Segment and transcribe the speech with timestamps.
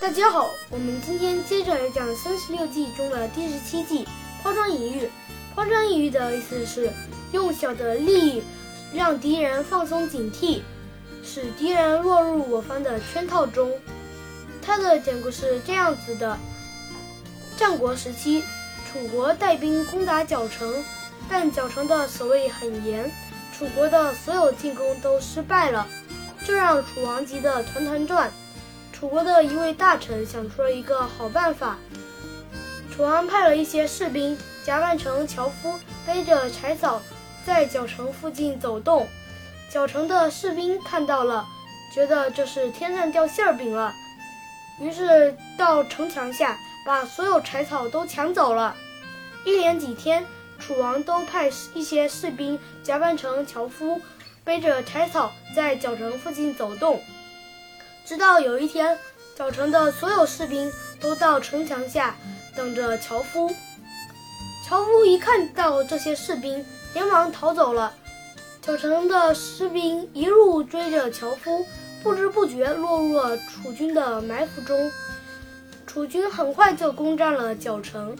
[0.00, 4.08] 大家好，我们今天接着来讲三十六计中的第十七计
[4.42, 5.10] 抛砖引玉。
[5.54, 6.90] 抛砖引玉的意思是
[7.32, 8.42] 用小的利益
[8.94, 10.62] 让敌人放松警惕，
[11.22, 13.70] 使敌人落入我方的圈套中。
[14.62, 16.38] 它的典故是这样子的：
[17.58, 18.42] 战国时期，
[18.90, 20.82] 楚国带兵攻打角城，
[21.28, 23.12] 但角城的守卫很严，
[23.52, 25.86] 楚国的所有进攻都失败了，
[26.42, 28.32] 这让楚王急得团团转。
[29.00, 31.78] 楚国的一位大臣想出了一个好办法，
[32.94, 37.00] 楚王派了一些士兵假扮成樵夫，背着柴草
[37.42, 39.08] 在角城附近走动。
[39.72, 41.46] 角城的士兵看到了，
[41.94, 43.90] 觉得这是天上掉馅儿饼了，
[44.78, 48.76] 于是到城墙下把所有柴草都抢走了。
[49.46, 50.26] 一连几天，
[50.58, 53.98] 楚王都派一些士兵假扮成樵夫，
[54.44, 57.00] 背着柴草在角城附近走动。
[58.10, 58.98] 直到有一天，
[59.38, 60.68] 小城的所有士兵
[61.00, 62.16] 都到城墙下
[62.56, 63.48] 等着樵夫。
[64.66, 67.94] 樵夫一看到这些士兵，连忙逃走了。
[68.66, 71.64] 小城的士兵一路追着樵夫，
[72.02, 74.90] 不知不觉落入了楚军的埋伏中。
[75.86, 78.16] 楚军很快就攻占了角城。